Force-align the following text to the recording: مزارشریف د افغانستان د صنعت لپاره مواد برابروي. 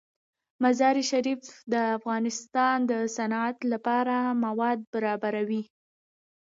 مزارشریف 0.63 1.41
د 1.73 1.75
افغانستان 1.97 2.77
د 2.91 2.93
صنعت 3.15 3.57
لپاره 3.71 4.15
مواد 4.43 4.79
برابروي. 4.93 5.63